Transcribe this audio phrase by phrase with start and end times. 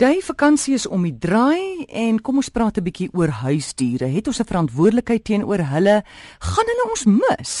[0.00, 4.06] Die vakansie is om die draai en kom ons praat 'n bietjie oor huisdiere.
[4.08, 6.02] Het ons 'n verantwoordelikheid teenoor hulle?
[6.38, 7.52] Gaan hulle ons mis?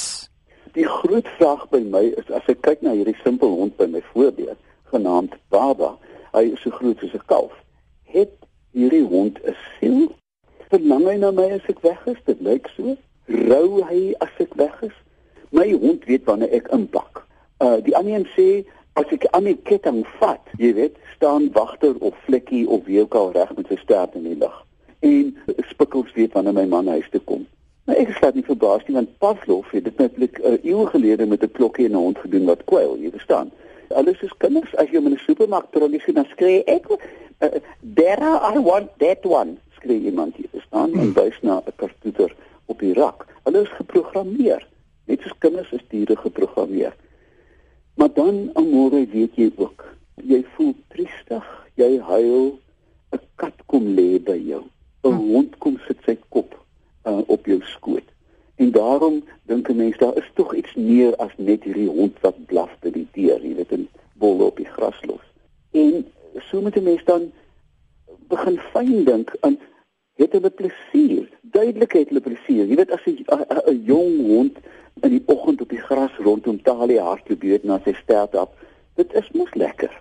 [0.72, 4.00] Die groot vraag by my is as ek kyk na hierdie simpel hond by my
[4.12, 5.98] voorbeeld, genaamd Baba,
[6.32, 7.52] hy is so groot soos 'n kalf.
[8.04, 8.32] Het
[8.72, 10.16] hierdie hond 'n siel?
[10.70, 12.16] Verlang hy na my as ek weg is?
[12.24, 12.96] Dit lyk so.
[13.26, 14.96] Rou hy as ek weg is?
[15.50, 17.26] My hond weet wanneer ek inpak.
[17.58, 21.94] Uh die ander een sê as ek aan die ketting vat, jy weet, staan wagter
[22.00, 24.56] of vlekkie of wie ook al reg met sy stert in die lug.
[25.06, 25.32] En
[25.70, 27.46] spikkels weet wanneer my man huis toe kom.
[27.88, 31.26] Maar ek slaat nie verbaas nie want Pavlov het dit netlik 'n uh, eeu gelede
[31.26, 33.50] met 'n klokkie en 'n hond gedoen wat kwyl, jy verstaan.
[33.88, 37.48] Alles is kinders as jy hom in 'n supermark trollie sien, dan skree ek, uh,
[37.94, 40.92] "There I want that one." Skree iemand hier, verstaan?
[40.92, 42.34] En wys na 'n kartuter
[42.66, 43.26] op die rak.
[43.44, 44.66] Hulle is geprogrammeer.
[45.04, 46.94] Net soos kinders is diere geprogrammeer.
[48.00, 49.82] Maar dan amore weet jy ook,
[50.24, 52.46] jy voel triestig, jy huil,
[53.12, 54.62] 'n kat kom lê by jou.
[55.04, 55.26] 'n hm.
[55.32, 56.56] Hond kom sit sy kop
[57.04, 58.08] uh, op jou skoot.
[58.56, 59.20] En daarom
[59.52, 62.90] dink 'n mens daar is tog iets meer as net hierdie hond wat blaf by
[62.90, 65.26] die deur, jy weet, 'n bol op die gras los.
[65.70, 66.06] En
[66.48, 67.32] so moet 'n mens dan
[68.32, 69.58] begin fyn dink aan
[70.16, 71.28] het hulle plesier.
[71.42, 72.64] Duidelik het hulle plesier.
[72.64, 74.56] Jy weet as 'n jong hond
[75.02, 78.48] in die oggend op die gras rondom Talie hardloop weet na sy stert af,
[78.94, 79.92] dit is mos lekker.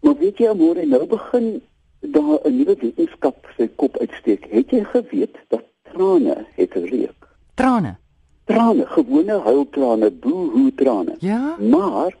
[0.00, 1.60] Maar weet jy môre nou begin
[2.00, 4.46] daar 'n nuwe wetenskap sy kop uitsteek.
[4.50, 7.28] Het jy geweet dat trane het reuk?
[7.54, 7.96] Trane.
[8.44, 11.14] Trane, gewone huiltrane, boohoo trane.
[11.18, 11.56] Ja.
[11.58, 12.16] Maar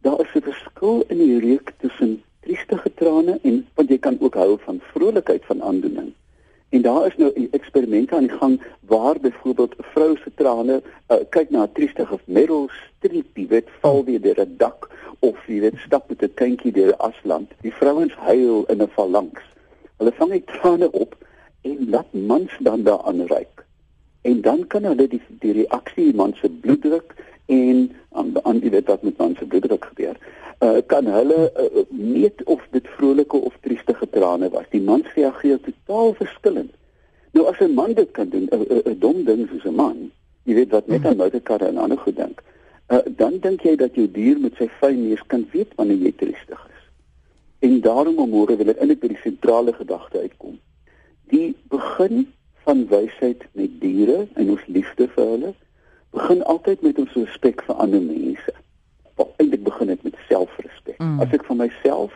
[0.00, 4.34] daar is 'n verskil in die reuk tussen triestige trane en want jy kan ook
[4.34, 6.12] huil van vrolikheid van aandoening.
[6.74, 11.16] En daar is nou eksperimente aan die gang waar byvoorbeeld 'n vrou se trane uh,
[11.28, 15.78] kyk na 'n triestige Meryl Streep, weet val weer deur 'n dak of jy weet
[15.86, 17.50] stap met 'n kindjie deur 'n asland.
[17.60, 19.42] Die vrouens huil in 'n phalanx.
[19.98, 21.16] Hulle vang die trane op
[21.60, 23.66] en laat mans dan daaraan ruik.
[24.22, 27.14] En dan kan hulle die die reaksie man se bloeddruk
[27.46, 30.16] en aan aan die weet wat met man se bloeddruk gebeur.
[30.60, 32.93] Uh, kan hulle uh, meet of dit of
[34.84, 36.72] Die man reageer totaal verskillend.
[37.32, 40.10] Nou as 'n man dit kan doen, 'n dom ding soos 'n man,
[40.44, 42.42] jy weet wat net aan motorkarre en ander goed dink
[42.88, 46.12] uh, dan dink jy dat jou dier met sy fyn neus kan weet wanneer jy
[46.20, 46.86] triestig is.
[47.64, 50.58] En daarom môre wil ek eintlik by die sentrale gedagte uitkom.
[51.32, 52.26] Die begin
[52.66, 55.54] van wysheid met diere en ons liefde vir hulle
[56.14, 58.52] begin altyd met ons respek vir ander mense.
[59.40, 61.00] Eintlik begin dit met selfrespek.
[61.00, 61.18] Mm.
[61.24, 62.12] As ek vir myself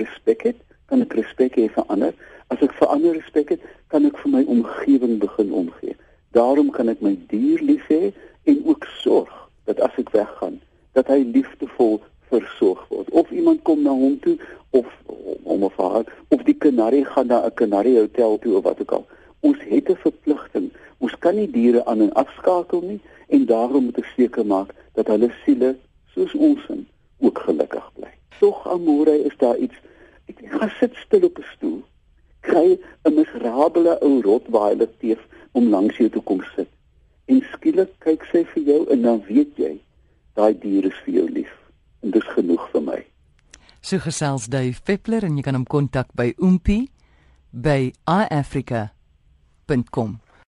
[0.00, 2.14] respek het, kan ek respek hê vir ander.
[2.48, 5.96] As ek vir ander respek het, kan ek vir my omgewing begin omgee.
[6.36, 8.12] Daarom kan ek my dier lief hê
[8.46, 9.32] en ook sorg
[9.66, 10.60] dat as ek weggaan,
[10.94, 11.98] dat hy liefdevol
[12.30, 13.10] versorg word.
[13.10, 14.36] Of iemand kom na hom toe
[14.70, 14.86] of
[15.42, 18.92] om of haar of die kanarie gaan na 'n kanarie hotel toe of wat ook
[18.92, 19.06] al.
[19.40, 20.70] Ons het 'n verpligting.
[20.98, 25.06] Ons kan nie diere aan en afskakel nie en daarom moet ons seker maak dat
[25.06, 25.76] hulle siele
[26.14, 26.86] soos ons in
[27.20, 28.12] ook gelukkig bly.
[28.38, 29.74] Tog amore is daar iets
[30.30, 31.82] ek gaan sit stil op 'n stoel
[32.40, 35.20] kry 'n miserabele ou rotweiler teef
[35.52, 36.68] om langs jou toe kom sit
[37.26, 39.74] en skielik kyk sy vir jou en dan weet jy
[40.38, 41.54] daai dier is vir jou lief
[42.02, 43.00] en dis genoeg vir my.
[43.80, 46.90] So gesels Dave Peppler en jy kan hom kontak by oompie
[47.50, 50.18] by iafrica.com.